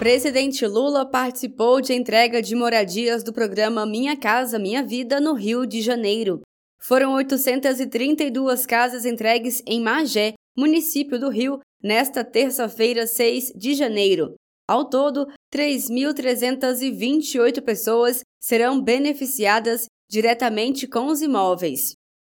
[0.00, 5.66] Presidente Lula participou de entrega de moradias do programa Minha Casa Minha Vida no Rio
[5.66, 6.40] de Janeiro.
[6.80, 14.36] Foram 832 casas entregues em Magé, município do Rio, nesta terça-feira, 6 de janeiro.
[14.66, 21.92] Ao todo, 3.328 pessoas serão beneficiadas diretamente com os imóveis.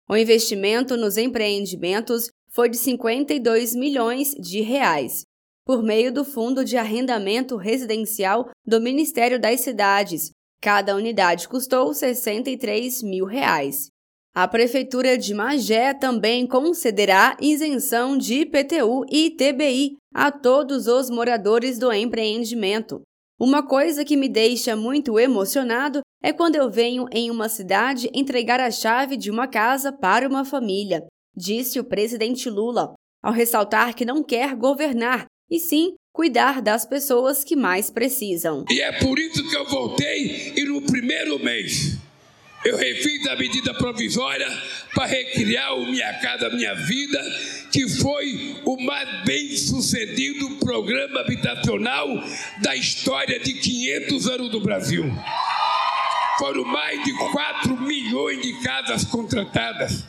[0.08, 5.24] O investimento nos empreendimentos foi de 52 milhões de reais
[5.66, 10.30] por meio do Fundo de Arrendamento Residencial do Ministério das Cidades.
[10.62, 13.88] Cada unidade custou 63 mil reais.
[14.34, 21.80] A Prefeitura de Magé também concederá isenção de IPTU e TBI a todos os moradores
[21.80, 23.02] do empreendimento.
[23.40, 28.60] Uma coisa que me deixa muito emocionado é quando eu venho em uma cidade entregar
[28.60, 31.06] a chave de uma casa para uma família,
[31.36, 32.94] disse o presidente Lula,
[33.24, 38.66] ao ressaltar que não quer governar, e sim cuidar das pessoas que mais precisam.
[38.70, 41.98] E é por isso que eu voltei e no primeiro mês
[42.66, 44.48] eu refiz a medida provisória
[44.96, 47.22] para recriar o Minha Casa Minha Vida,
[47.72, 52.08] que foi o mais bem sucedido programa habitacional
[52.64, 55.06] da história de 500 anos do Brasil.
[56.40, 60.04] Foram mais de 4 milhões de casas contratadas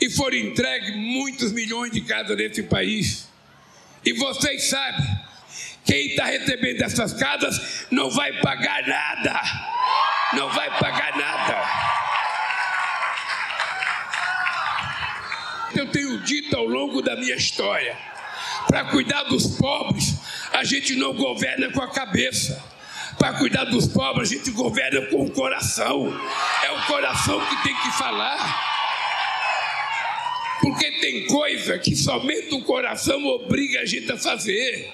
[0.00, 3.28] e foram entregues muitos milhões de casas nesse país.
[4.04, 5.06] E vocês sabem,
[5.84, 9.40] quem está recebendo essas casas não vai pagar nada.
[10.34, 11.84] Não vai pagar nada.
[15.74, 17.96] Eu tenho dito ao longo da minha história:
[18.66, 20.14] para cuidar dos pobres,
[20.52, 22.62] a gente não governa com a cabeça.
[23.18, 26.12] Para cuidar dos pobres, a gente governa com o coração.
[26.64, 28.83] É o coração que tem que falar.
[30.60, 34.92] Porque tem coisa que somente o coração obriga a gente a fazer.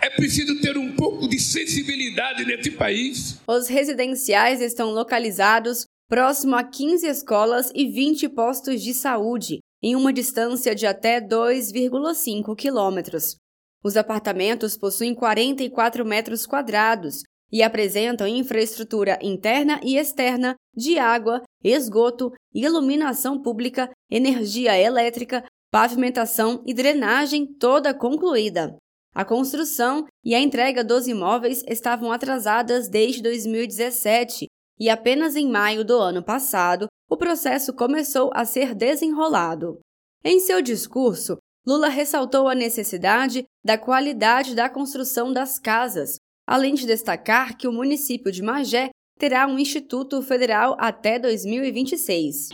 [0.00, 3.40] É preciso ter um pouco de sensibilidade nesse país.
[3.46, 10.12] Os residenciais estão localizados próximo a 15 escolas e 20 postos de saúde, em uma
[10.12, 13.36] distância de até 2,5 quilômetros.
[13.82, 22.32] Os apartamentos possuem 44 metros quadrados e apresentam infraestrutura interna e externa de água, esgoto,
[22.54, 28.76] iluminação pública, energia elétrica, pavimentação e drenagem toda concluída.
[29.14, 34.46] A construção e a entrega dos imóveis estavam atrasadas desde 2017
[34.78, 39.78] e apenas em maio do ano passado o processo começou a ser desenrolado.
[40.24, 46.16] Em seu discurso, Lula ressaltou a necessidade da qualidade da construção das casas,
[46.46, 52.50] além de destacar que o município de Magé terá um Instituto Federal até 2026.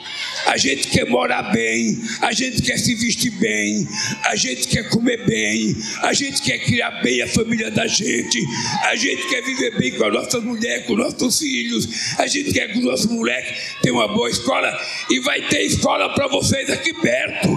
[0.47, 3.87] A gente quer morar bem, a gente quer se vestir bem,
[4.25, 8.45] a gente quer comer bem, a gente quer criar bem a família da gente,
[8.85, 12.73] a gente quer viver bem com a nossa mulher, com nossos filhos, a gente quer
[12.73, 14.73] que o nosso moleque tenha uma boa escola
[15.11, 17.49] e vai ter escola para vocês aqui perto.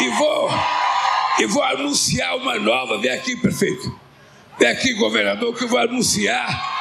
[0.00, 0.50] E vou,
[1.40, 3.98] e vou anunciar uma nova, vem aqui, prefeito.
[4.58, 6.77] Vem aqui, governador, que eu vou anunciar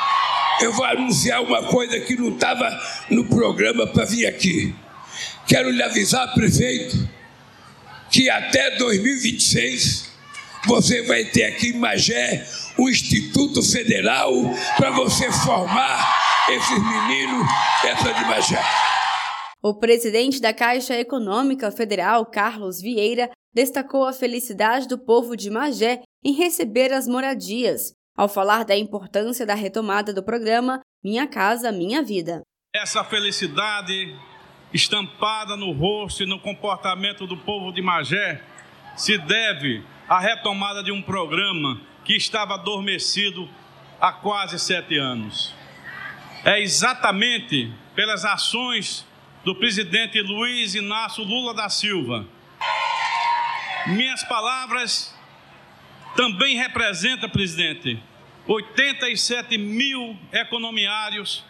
[0.61, 2.69] eu vou anunciar uma coisa que não estava
[3.09, 4.73] no programa para vir aqui.
[5.47, 7.07] Quero lhe avisar, prefeito,
[8.11, 10.09] que até 2026
[10.65, 12.45] você vai ter aqui em Magé
[12.77, 14.33] um Instituto Federal
[14.75, 17.47] para você formar esses meninos
[17.85, 18.61] essa de Magé.
[19.61, 26.01] O presidente da Caixa Econômica Federal, Carlos Vieira, destacou a felicidade do povo de Magé
[26.23, 32.01] em receber as moradias ao falar da importância da retomada do programa Minha Casa Minha
[32.01, 32.41] Vida.
[32.75, 34.15] Essa felicidade
[34.73, 38.41] estampada no rosto e no comportamento do povo de Magé
[38.95, 43.47] se deve à retomada de um programa que estava adormecido
[44.01, 45.53] há quase sete anos.
[46.43, 49.05] É exatamente pelas ações
[49.43, 52.25] do presidente Luiz Inácio Lula da Silva.
[53.87, 55.16] Minhas palavras
[56.17, 58.01] também representa, presidente,
[58.47, 61.45] 87 mil economiários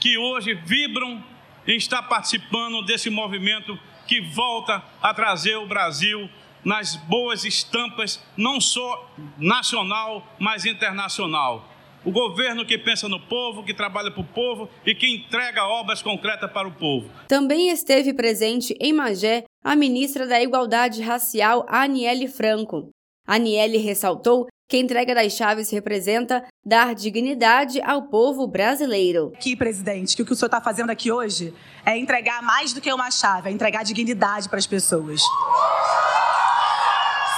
[0.00, 1.24] que hoje vibram
[1.66, 3.78] em estar participando desse movimento
[4.08, 6.28] que volta a trazer o Brasil
[6.64, 11.68] nas boas estampas, não só nacional, mas internacional.
[12.04, 16.02] O governo que pensa no povo, que trabalha para o povo e que entrega obras
[16.02, 17.08] concretas para o povo.
[17.28, 22.90] Também esteve presente em Magé a ministra da Igualdade Racial, Aniele Franco.
[23.28, 29.32] Aniele ressaltou que a entrega das chaves representa dar dignidade ao povo brasileiro.
[29.38, 31.54] Que, presidente, que o que o senhor está fazendo aqui hoje
[31.84, 35.20] é entregar mais do que uma chave, é entregar dignidade para as pessoas.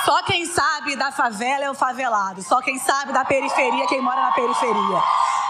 [0.05, 2.43] Só quem sabe da favela é o favelado.
[2.43, 5.03] Só quem sabe da periferia é quem mora na periferia.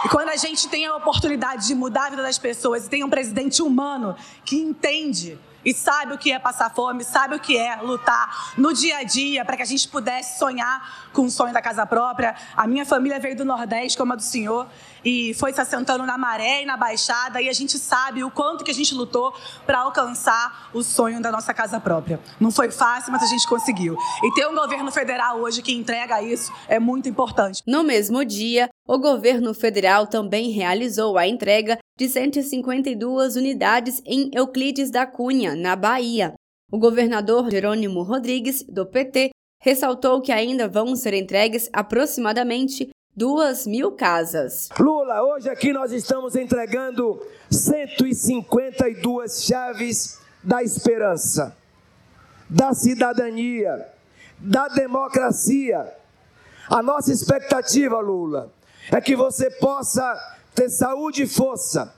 [0.03, 3.03] E quando a gente tem a oportunidade de mudar a vida das pessoas e tem
[3.03, 7.57] um presidente humano que entende e sabe o que é passar fome, sabe o que
[7.57, 11.53] é lutar no dia a dia para que a gente pudesse sonhar com o sonho
[11.53, 12.35] da casa própria.
[12.55, 14.67] A minha família veio do Nordeste, como a do senhor,
[15.03, 18.63] e foi se assentando na maré e na baixada, e a gente sabe o quanto
[18.63, 19.33] que a gente lutou
[19.65, 22.19] para alcançar o sonho da nossa casa própria.
[22.39, 23.97] Não foi fácil, mas a gente conseguiu.
[24.23, 27.63] E ter um governo federal hoje que entrega isso é muito importante.
[27.65, 34.89] No mesmo dia, o governo federal também realizou a entrega de 152 unidades em Euclides
[34.89, 36.33] da Cunha, na Bahia.
[36.71, 39.29] O governador Jerônimo Rodrigues, do PT,
[39.61, 44.69] ressaltou que ainda vão ser entregues aproximadamente duas mil casas.
[44.79, 51.55] Lula, hoje aqui nós estamos entregando 152 chaves da esperança,
[52.49, 53.85] da cidadania,
[54.39, 55.93] da democracia.
[56.67, 58.51] A nossa expectativa, Lula,
[58.91, 60.15] é que você possa
[60.53, 61.93] ter saúde e força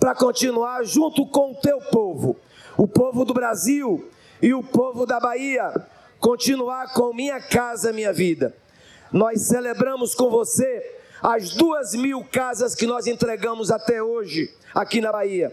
[0.00, 2.36] para continuar junto com o teu povo,
[2.76, 4.08] o povo do Brasil
[4.40, 5.72] e o povo da Bahia,
[6.18, 8.54] continuar com minha casa, minha vida
[9.12, 15.10] nós celebramos com você as duas mil casas que nós entregamos até hoje aqui na
[15.10, 15.52] Bahia.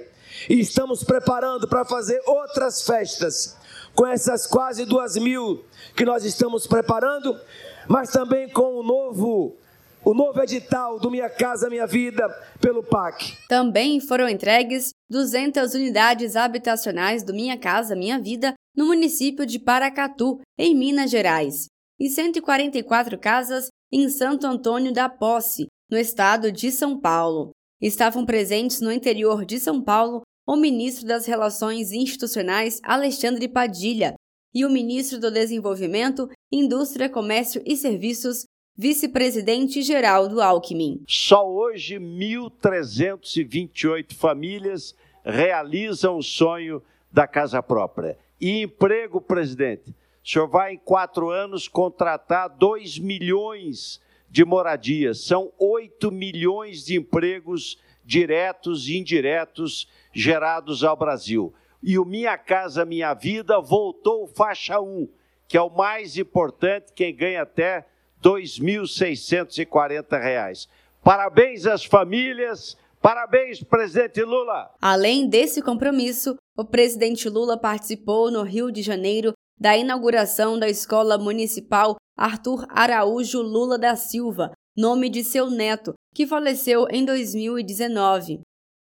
[0.50, 3.56] E estamos preparando para fazer outras festas
[3.96, 5.64] com essas quase duas mil
[5.96, 7.40] que nós estamos preparando,
[7.88, 9.56] mas também com o novo
[10.06, 12.30] o novo edital do Minha Casa Minha Vida
[12.62, 13.36] pelo PAC.
[13.50, 20.40] Também foram entregues 200 unidades habitacionais do Minha Casa Minha Vida no município de Paracatu,
[20.60, 21.66] em Minas Gerais
[22.00, 27.52] e 144 casas em Santo Antônio da Posse, no estado de São Paulo.
[27.82, 34.14] Estavam presentes no interior de São Paulo o ministro das Relações Institucionais Alexandre Padilha
[34.54, 38.46] e o ministro do Desenvolvimento, Indústria, Comércio e Serviços,
[38.78, 41.02] vice-presidente Geraldo Alckmin.
[41.08, 44.94] Só hoje 1.328 famílias
[45.24, 48.18] realizam o sonho da casa própria.
[48.40, 49.96] E emprego, presidente, o
[50.28, 55.26] senhor vai, em quatro anos, contratar 2 milhões de moradias.
[55.26, 61.54] São 8 milhões de empregos diretos e indiretos gerados ao Brasil.
[61.82, 65.08] E o Minha Casa Minha Vida voltou faixa 1,
[65.48, 67.86] que é o mais importante, quem ganha até
[68.26, 70.68] R$ 2.640.
[71.04, 74.72] Parabéns às famílias, parabéns, presidente Lula.
[74.82, 81.20] Além desse compromisso, o presidente Lula participou no Rio de Janeiro da inauguração da Escola
[81.20, 88.42] Municipal Arthur Araújo Lula da Silva, nome de seu neto, que faleceu em 2019,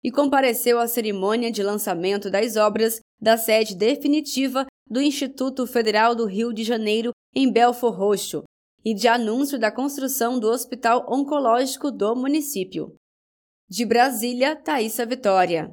[0.03, 6.25] e compareceu à cerimônia de lançamento das obras da sede definitiva do Instituto Federal do
[6.25, 8.43] Rio de Janeiro, em Belfor Roxo,
[8.89, 12.95] e de anúncio da construção do Hospital Oncológico do município.
[13.69, 15.65] De Brasília, Thaisa Vitória.